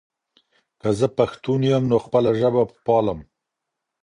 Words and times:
که 0.81 0.89
زه 0.99 1.07
پښتون 1.17 1.61
یم، 1.69 1.83
نو 1.91 1.97
خپله 2.05 2.31
ژبه 2.39 2.63
به 2.69 2.75
پالم. 2.85 3.19